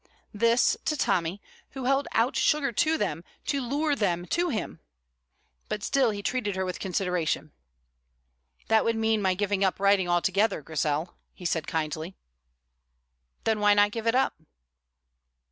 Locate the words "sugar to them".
2.35-3.23